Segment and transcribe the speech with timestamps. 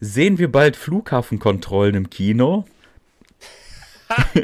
[0.00, 2.64] sehen wir bald Flughafenkontrollen im Kino?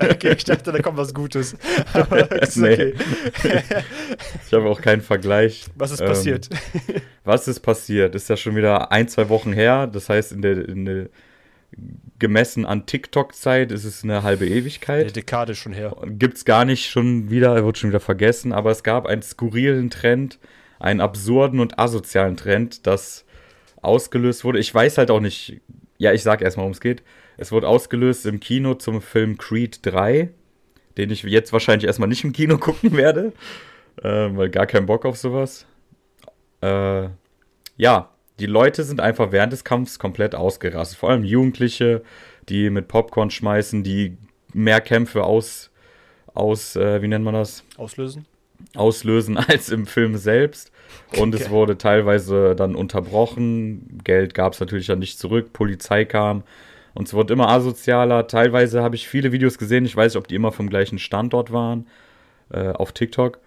[0.00, 1.54] okay, ich dachte, da kommt was Gutes.
[1.92, 2.94] Aber ist okay.
[4.46, 5.66] ich habe auch keinen Vergleich.
[5.74, 6.48] Was ist ähm, passiert?
[7.24, 8.14] was ist passiert?
[8.14, 9.86] Ist ja schon wieder ein, zwei Wochen her.
[9.86, 11.08] Das heißt, in der, in der
[12.18, 15.02] gemessen an TikTok-Zeit ist es eine halbe Ewigkeit.
[15.02, 15.96] Eine Dekade schon her.
[16.06, 19.90] Gibt es gar nicht schon wieder, wird schon wieder vergessen, aber es gab einen skurrilen
[19.90, 20.38] Trend,
[20.78, 23.24] einen absurden und asozialen Trend, das
[23.82, 24.58] ausgelöst wurde.
[24.58, 25.60] Ich weiß halt auch nicht,
[25.98, 27.02] ja, ich sag erstmal, worum es geht.
[27.36, 30.30] Es wurde ausgelöst im Kino zum Film Creed 3,
[30.96, 33.32] den ich jetzt wahrscheinlich erstmal nicht im Kino gucken werde,
[34.02, 35.66] äh, weil gar keinen Bock auf sowas.
[36.60, 37.08] Äh,
[37.76, 40.98] ja, die Leute sind einfach während des Kampfs komplett ausgerastet.
[40.98, 42.02] Vor allem Jugendliche,
[42.48, 44.16] die mit Popcorn schmeißen, die
[44.52, 45.70] mehr Kämpfe aus,
[46.34, 47.64] aus äh, wie nennt man das?
[47.76, 48.26] Auslösen.
[48.74, 50.72] Auslösen als im Film selbst.
[51.18, 51.44] Und okay.
[51.44, 54.00] es wurde teilweise dann unterbrochen.
[54.04, 55.52] Geld gab es natürlich dann nicht zurück.
[55.52, 56.42] Polizei kam.
[56.94, 58.26] Und es wurde immer asozialer.
[58.26, 59.84] Teilweise habe ich viele Videos gesehen.
[59.84, 61.86] Ich weiß nicht, ob die immer vom gleichen Standort waren.
[62.50, 63.40] Äh, auf TikTok.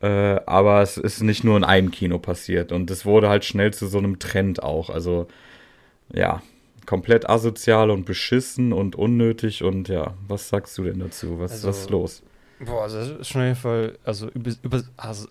[0.00, 2.72] Äh, aber es ist nicht nur in einem Kino passiert.
[2.72, 4.90] Und es wurde halt schnell zu so einem Trend auch.
[4.90, 5.28] Also,
[6.12, 6.42] ja,
[6.86, 9.62] komplett asozial und beschissen und unnötig.
[9.62, 11.38] Und ja, was sagst du denn dazu?
[11.38, 12.22] Was, also, was ist los?
[12.60, 15.28] Boah, also das ist schon auf jeden Fall, also über, über also,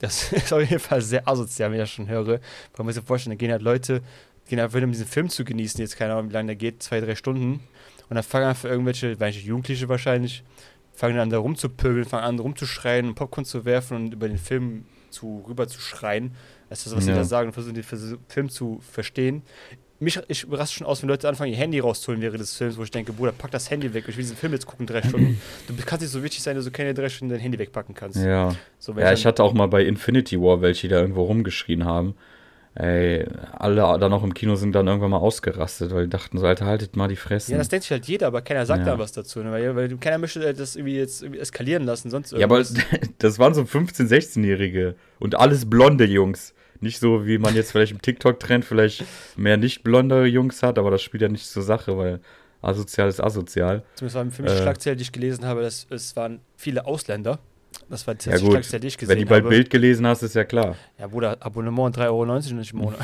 [0.00, 2.40] das ist auf jeden Fall sehr asozial, wenn ich das schon höre.
[2.76, 4.02] Man muss sich vorstellen, da gehen halt Leute,
[4.46, 7.00] gehen einfach um diesen Film zu genießen, jetzt keine Ahnung, wie lange der geht, zwei,
[7.00, 7.60] drei Stunden.
[8.08, 10.44] Und dann fangen einfach irgendwelche, welche Jugendliche wahrscheinlich,
[10.92, 14.84] fangen dann da rumzupöbeln, fangen an rumzuschreien und Popcorn zu werfen und über den Film
[15.08, 16.34] zu, rüber zu schreien.
[16.68, 17.14] Das ist das, was ja.
[17.14, 19.42] sie da sagen und versuchen den Film zu verstehen
[20.02, 22.82] mich ich raste schon aus, wenn Leute anfangen, ihr Handy rauszuholen während des Films, wo
[22.82, 24.04] ich denke, Bruder, pack das Handy weg.
[24.08, 25.40] Ich will diesen Film jetzt gucken, drei Stunden.
[25.66, 28.22] Du kannst nicht so wichtig sein, dass du keine drei Stunden dein Handy wegpacken kannst.
[28.22, 28.54] Ja.
[28.78, 32.14] So, ja, ich hatte auch mal bei Infinity War welche, die da irgendwo rumgeschrien haben.
[32.74, 36.46] Ey, alle da noch im Kino sind dann irgendwann mal ausgerastet, weil die dachten so,
[36.46, 37.52] Alter, haltet mal die Fresse.
[37.52, 38.94] Ja, das denkt sich halt jeder, aber keiner sagt ja.
[38.94, 39.40] da was dazu.
[39.40, 39.52] Ne?
[39.52, 42.74] Weil, weil, keiner möchte das irgendwie jetzt irgendwie eskalieren lassen, sonst irgendwas.
[42.74, 46.54] Ja, aber das waren so 15-, 16-Jährige und alles blonde Jungs.
[46.82, 49.04] Nicht so, wie man jetzt vielleicht im TikTok-Trend vielleicht
[49.36, 52.20] mehr nicht blonde Jungs hat, aber das spielt ja nicht zur Sache, weil
[52.60, 53.84] asozial ist asozial.
[53.94, 57.38] Zumindest war für mich äh, Schlagzeile, die ich gelesen habe, dass es waren viele Ausländer.
[57.88, 59.20] Das war die ja, Schlagzeile, die ich gesehen habe.
[59.20, 59.48] Wenn du bald.
[59.48, 60.76] Bild gelesen hast, ist ja klar.
[60.98, 63.00] Ja, Bruder, Abonnement 3,90 Euro nicht im Monat.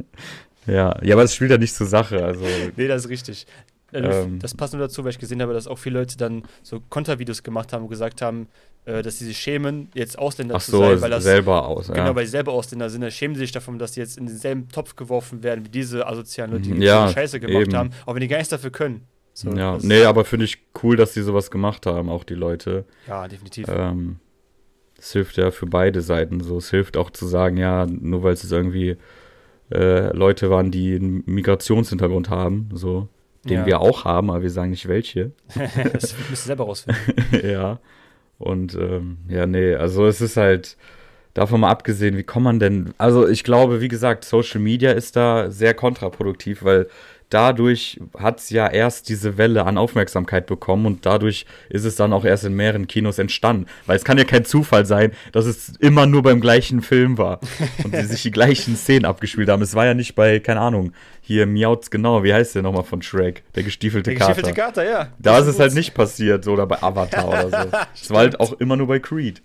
[0.66, 2.22] ja, ja, aber es spielt ja nicht zur Sache.
[2.24, 2.44] Also.
[2.76, 3.46] nee, das ist richtig.
[3.92, 6.80] Ähm, das passt nur dazu, weil ich gesehen habe, dass auch viele Leute dann so
[6.90, 8.48] Kontervideos gemacht haben und gesagt haben,
[8.84, 11.88] äh, dass sie sich schämen, jetzt Ausländer Ach zu so, sein, weil das selber aus,
[11.88, 12.14] genau, ja.
[12.14, 14.68] weil sie selber Ausländer sind, dann schämen sie sich davon, dass sie jetzt in denselben
[14.68, 17.76] Topf geworfen werden wie diese asozialen Leute, die ja, Scheiße gemacht eben.
[17.76, 19.06] haben, auch wenn die gar nichts dafür können.
[19.32, 22.84] So, ja, nee, aber finde ich cool, dass sie sowas gemacht haben, auch die Leute.
[23.06, 23.66] Ja, definitiv.
[23.68, 24.16] Ähm,
[24.98, 26.58] es hilft ja für beide Seiten so.
[26.58, 28.96] Es hilft auch zu sagen, ja, nur weil es irgendwie
[29.70, 33.08] äh, Leute waren, die einen Migrationshintergrund haben, so
[33.44, 33.66] den ja.
[33.66, 35.32] wir auch haben, aber wir sagen nicht welche.
[35.92, 37.14] das müsst ihr selber rausfinden.
[37.42, 37.78] ja.
[38.38, 40.76] Und ähm, ja, nee, also es ist halt,
[41.38, 45.16] davon mal abgesehen, wie kann man denn, also ich glaube, wie gesagt, Social Media ist
[45.16, 46.88] da sehr kontraproduktiv, weil
[47.30, 52.12] dadurch hat es ja erst diese Welle an Aufmerksamkeit bekommen und dadurch ist es dann
[52.12, 53.66] auch erst in mehreren Kinos entstanden.
[53.86, 57.40] Weil es kann ja kein Zufall sein, dass es immer nur beim gleichen Film war
[57.84, 59.62] und die sich die gleichen Szenen abgespielt haben.
[59.62, 60.92] Es war ja nicht bei, keine Ahnung,
[61.28, 63.42] hier Miauts genau, wie heißt der nochmal von Shrek?
[63.54, 64.32] Der gestiefelte Kater.
[64.32, 65.08] Der gestiefelte Kater, ja.
[65.18, 67.70] Da ist es halt nicht passiert so, oder bei Avatar oder so.
[67.94, 69.42] Es war halt auch immer nur bei Creed.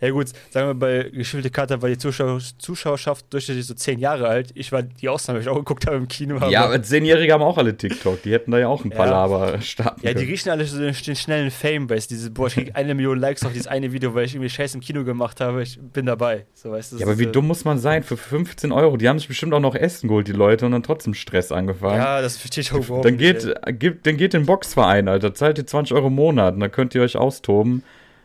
[0.00, 4.26] Ja gut, sagen wir bei gestiefelte Kater war die Zuschauer Zuschauerschaft durchschnittlich so zehn Jahre
[4.26, 4.50] alt.
[4.54, 6.44] Ich war die Ausnahme, weil ich auch geguckt habe im Kino.
[6.48, 8.22] Ja, aber zehn Jahre 14-Jährige haben auch alle TikTok.
[8.22, 9.12] Die hätten da ja auch ein paar ja.
[9.12, 10.14] Laber starten können.
[10.14, 12.08] Ja, die riechen alle so den, den schnellen Fame-Base.
[12.08, 14.74] Diese, boah, ich krieg eine Million Likes auf dieses eine Video, weil ich irgendwie Scheiß
[14.74, 15.62] im Kino gemacht habe.
[15.62, 16.46] Ich bin dabei.
[16.54, 18.02] So, weißt du, ja, aber wie äh, dumm muss man sein?
[18.02, 18.96] Für 15 Euro.
[18.96, 21.96] Die haben sich bestimmt auch noch Essen geholt, die Leute, und dann trotzdem Stress angefangen.
[21.96, 23.82] Ja, das verstehe ich auch überhaupt dann geht, nicht.
[23.82, 25.34] Äh, dann geht den Boxverein, Alter.
[25.34, 27.82] Zahlt ihr 20 Euro im Monat und dann könnt ihr euch austoben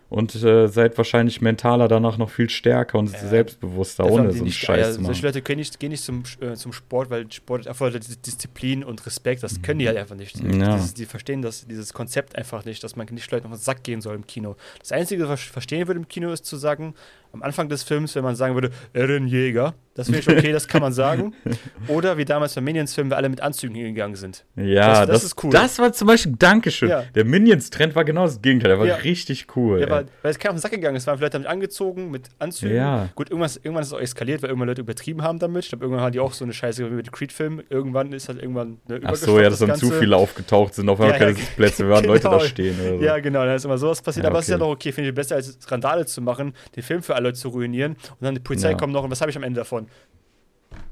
[0.10, 3.20] und äh, seid wahrscheinlich mentaler danach noch viel stärker und ja.
[3.20, 4.98] selbstbewusster ohne so einen Scheiß.
[4.98, 8.84] Ja, solche Leute können nicht, gehen nicht zum, äh, zum Sport, weil Sport erfordert Disziplin
[8.84, 9.44] und Respekt.
[9.44, 10.40] Das können die halt einfach nicht.
[10.40, 10.76] Ja.
[10.76, 13.84] Dieses, die verstehen das, dieses Konzept einfach nicht, dass man nicht Leuten auf den Sack
[13.84, 14.56] gehen soll im Kino.
[14.80, 16.94] Das Einzige, was ich verstehen würde im Kino, ist zu sagen,
[17.38, 20.82] am Anfang des Films, wenn man sagen würde, Ehrenjäger, das finde ich okay, das kann
[20.82, 21.34] man sagen.
[21.88, 24.46] Oder wie damals beim Minions-Film, wir alle mit Anzügen hingegangen sind.
[24.56, 25.50] Ja, das, das, das, ist cool.
[25.50, 26.90] Das war zum Beispiel, Dankeschön.
[26.90, 27.04] Ja.
[27.16, 28.96] Der Minions-Trend war genau das Gegenteil, der war ja.
[28.98, 29.82] richtig cool.
[29.82, 31.08] Ja, weil, weil es keiner auf den Sack gegangen ist.
[31.08, 32.76] Waren Leute damit angezogen, mit Anzügen.
[32.76, 33.10] Ja.
[33.16, 35.64] Gut, irgendwann, irgendwann ist es auch eskaliert, weil irgendwann Leute übertrieben haben damit.
[35.64, 37.64] Ich glaube, irgendwann haben die auch so eine Scheiße wie mit dem Creed-Film.
[37.70, 41.02] Irgendwann ist halt irgendwann eine Ach so, ja, dass dann zu viele aufgetaucht sind, auf
[41.02, 42.14] einmal keine Plätze, waren genau.
[42.14, 42.76] Leute da stehen.
[42.78, 43.04] So.
[43.04, 44.28] Ja, genau, dann ist immer sowas passiert.
[44.28, 47.02] aber es ist ja doch okay, finde ich, besser als Randale zu machen, den Film
[47.02, 48.78] für alle Leute zu ruinieren und dann die Polizei ja.
[48.78, 49.88] kommt noch und was habe ich am Ende davon?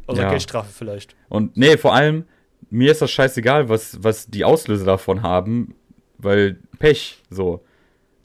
[0.07, 0.29] Außer Ja.
[0.29, 1.15] Geldstrafe vielleicht.
[1.29, 2.25] Und nee, vor allem,
[2.69, 5.75] mir ist das scheißegal, was, was die Auslöser davon haben,
[6.17, 7.63] weil Pech, so.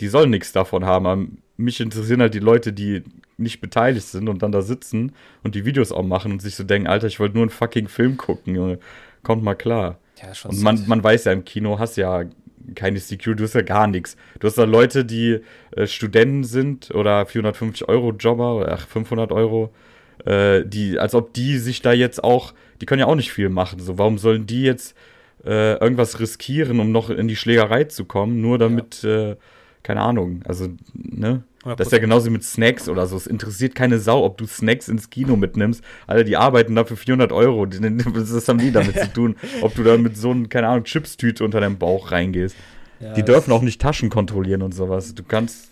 [0.00, 1.06] Die sollen nichts davon haben.
[1.06, 1.26] Aber
[1.56, 3.04] mich interessieren halt die Leute, die
[3.36, 5.12] nicht beteiligt sind und dann da sitzen
[5.42, 7.88] und die Videos auch machen und sich so denken, Alter, ich wollte nur einen fucking
[7.88, 8.78] Film gucken, Junge.
[9.22, 9.98] Kommt mal klar.
[10.22, 12.24] Ja, schon Und man, man weiß ja, im Kino hast ja
[12.74, 14.16] keine Security, du hast ja gar nichts.
[14.38, 15.40] Du hast da Leute, die
[15.72, 19.72] äh, Studenten sind oder 450 Euro Jobber oder ach, 500 Euro,
[20.24, 23.48] äh, die, als ob die sich da jetzt auch, die können ja auch nicht viel
[23.48, 23.80] machen.
[23.80, 24.96] So, warum sollen die jetzt
[25.44, 29.36] äh, irgendwas riskieren, um noch in die Schlägerei zu kommen, nur damit, äh,
[29.82, 31.42] keine Ahnung, also, ne?
[31.64, 33.16] Das ist ja genauso wie mit Snacks oder so.
[33.16, 35.82] Es interessiert keine Sau, ob du Snacks ins Kino mitnimmst.
[36.06, 37.66] Alter, die arbeiten da für 400 Euro.
[37.70, 39.36] Was haben die damit zu tun?
[39.62, 42.56] Ob du da mit so einem, keine Ahnung, Chipstüte unter deinem Bauch reingehst.
[43.00, 45.14] Ja, die das- dürfen auch nicht Taschen kontrollieren und sowas.
[45.14, 45.70] Du kannst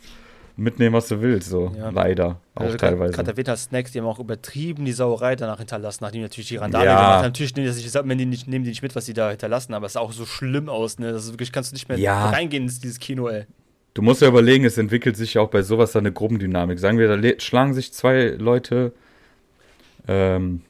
[0.56, 1.72] mitnehmen, was du willst, so.
[1.78, 1.88] Ja.
[1.90, 2.40] Leider.
[2.54, 3.14] Auch Also teilweise.
[3.14, 6.48] Gerade erwähnt hast, Snacks, die haben auch übertrieben die Sauerei danach hinterlassen, nachdem die natürlich
[6.48, 6.94] die Randale Ja.
[6.96, 7.22] gemacht haben.
[7.22, 9.30] Natürlich nehmen die, das nicht, wenn die nicht, nehmen die nicht mit, was die da
[9.30, 11.12] hinterlassen, aber es sah auch so schlimm aus, ne?
[11.12, 12.30] Das ist wirklich, kannst du nicht mehr Ja.
[12.30, 13.46] reingehen in dieses Kino, ey.
[13.98, 16.78] Du musst ja überlegen, es entwickelt sich ja auch bei sowas dann eine Gruppendynamik.
[16.78, 18.92] Sagen wir, da schlagen sich zwei Leute,
[20.06, 20.62] ähm,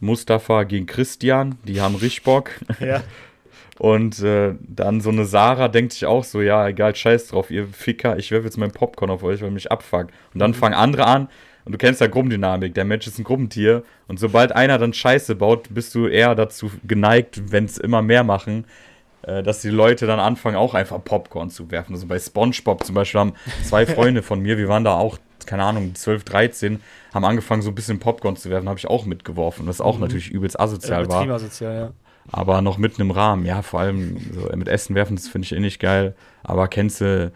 [0.00, 2.50] Mustafa gegen Christian, die haben richtig Bock.
[2.80, 3.04] Ja.
[3.78, 7.68] Und äh, dann so eine Sarah denkt sich auch so, ja, egal, scheiß drauf, ihr
[7.68, 10.12] Ficker, ich werfe jetzt mein Popcorn auf euch, weil mich abfuckt.
[10.34, 11.28] Und dann fangen andere an,
[11.64, 13.84] und du kennst ja Gruppendynamik, der Mensch ist ein Gruppentier.
[14.08, 18.24] Und sobald einer dann Scheiße baut, bist du eher dazu geneigt, wenn es immer mehr
[18.24, 18.64] machen,
[19.22, 21.94] dass die Leute dann anfangen, auch einfach Popcorn zu werfen.
[21.94, 23.34] Also bei Spongebob zum Beispiel haben
[23.64, 26.82] zwei Freunde von mir, wir waren da auch, keine Ahnung, 12, 13,
[27.14, 30.30] haben angefangen, so ein bisschen Popcorn zu werfen, habe ich auch mitgeworfen, was auch natürlich
[30.30, 31.92] übelst asozial war asozial, ja.
[32.30, 33.46] aber noch mitten im Rahmen.
[33.46, 36.14] Ja, vor allem so mit Essen werfen, das finde ich eh nicht geil.
[36.42, 37.32] Aber kennst du,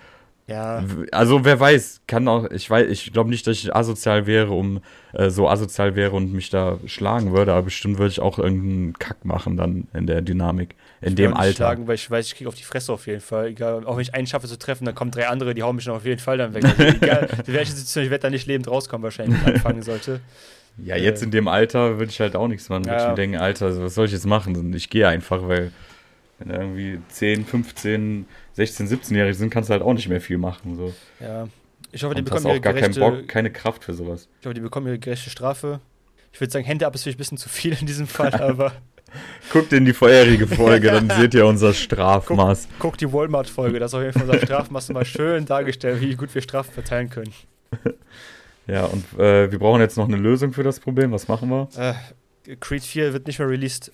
[0.49, 4.53] Ja, also wer weiß, kann auch, ich weiß, ich glaube nicht, dass ich asozial wäre,
[4.53, 4.81] um
[5.13, 8.93] äh, so asozial wäre und mich da schlagen würde, aber bestimmt würde ich auch irgendeinen
[8.97, 11.55] Kack machen dann in der Dynamik, in ich dem will nicht Alter.
[11.57, 13.49] Schlagen, weil ich weiß, ich kriege auf die Fresse auf jeden Fall.
[13.49, 15.87] Egal, auch wenn ich einen schaffe zu treffen, dann kommen drei andere, die hauen mich
[15.87, 16.65] dann auf jeden Fall dann weg.
[16.65, 20.21] Also egal, in Situation ich werde da nicht lebend rauskommen, wahrscheinlich, wenn ich anfangen sollte.
[20.79, 22.85] Ja, jetzt in dem Alter würde ich halt auch nichts machen.
[22.85, 23.09] Würde ich Ja.
[23.11, 24.73] mir denken, Alter, was soll ich jetzt machen?
[24.75, 25.73] Ich gehe einfach, weil
[26.39, 30.39] wenn da irgendwie 10, 15, 16, 17-Jährige sind, kannst du halt auch nicht mehr viel
[30.39, 30.77] machen.
[30.77, 30.95] So.
[31.21, 31.49] Ja.
[31.93, 33.95] Ich hoffe, die Und hast bekommen ihre auch gar keinen gerechte, Bock, keine Kraft für
[33.95, 34.29] sowas.
[34.41, 35.81] ich hoffe, die bekommen ihre gerechte Strafe.
[36.33, 38.73] Ich würde sagen, Hände ab ist vielleicht ein bisschen zu viel in diesem Fall, aber
[39.53, 42.69] Guckt in die vorherige Folge, dann seht ihr unser Strafmaß.
[42.79, 46.35] guck die Walmart-Folge, das ist auf jeden Fall unser Strafmaß mal schön dargestellt, wie gut
[46.35, 47.33] wir Strafen verteilen können.
[48.69, 51.13] Ja, und äh, wir brauchen jetzt noch eine Lösung für das Problem.
[51.13, 51.69] Was machen wir?
[51.77, 53.93] Äh, Creed 4 wird nicht mehr released.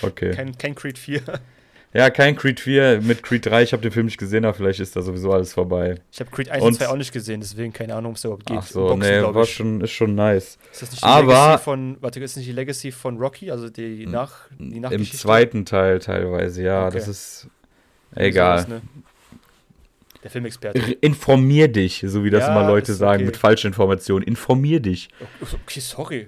[0.00, 0.30] Okay.
[0.30, 1.20] Kein, kein Creed 4.
[1.94, 3.62] ja, kein Creed 4 mit Creed 3.
[3.62, 5.96] Ich habe den Film nicht gesehen, aber vielleicht ist da sowieso alles vorbei.
[6.12, 8.24] Ich habe Creed 1 Und- und 2 auch nicht gesehen, deswegen keine Ahnung, ob es
[8.24, 8.58] überhaupt geht.
[8.58, 9.52] Ach so, Boxen, nee, war ich.
[9.54, 10.58] schon, ist schon nice.
[10.72, 13.70] Ist das nicht die Aber- Legacy von, warte, ist nicht die Legacy von Rocky, also
[13.70, 15.16] die, nach, die Im Nachgeschichte?
[15.16, 16.86] zweiten Teil teilweise, ja.
[16.86, 16.96] Okay.
[16.98, 17.48] Das ist
[18.14, 18.66] egal.
[18.68, 18.82] Ne?
[20.24, 20.80] Der Filmexperte.
[21.00, 23.26] Informier dich, so wie das Ja, immer Leute sagen, okay.
[23.26, 24.24] mit falschen Informationen.
[24.24, 25.08] Informier dich.
[25.64, 26.26] Okay, sorry.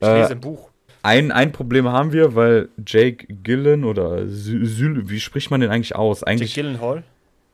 [0.00, 0.70] Ich Äh, lese ein Buch.
[1.06, 5.70] Ein, ein Problem haben wir, weil Jake Gillen oder Sy Syl, wie spricht man den
[5.70, 6.20] eigentlich aus?
[6.20, 7.04] Jake Eigentlich, Gyllenhaal?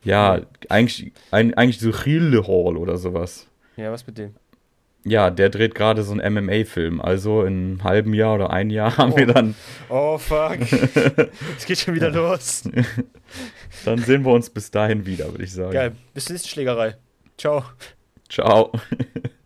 [0.05, 0.41] ja,
[0.71, 3.47] eigentlich, ein, eigentlich so Hall oder sowas.
[3.77, 4.35] Ja, was mit dem?
[5.05, 7.01] Ja, der dreht gerade so einen MMA-Film.
[7.01, 7.47] Also in
[7.81, 9.17] einem halben Jahr oder ein Jahr haben Oh.
[9.19, 9.55] wir dann,
[9.91, 10.59] Oh, fuck.
[11.59, 12.63] es geht schon wieder los.
[13.85, 15.73] dann sehen wir uns bis dahin wieder, würde ich sagen.
[15.73, 15.93] Geil.
[16.15, 16.97] Bis zur nächsten Schlägerei.
[17.37, 17.65] Ciao.
[18.31, 18.73] Ciao.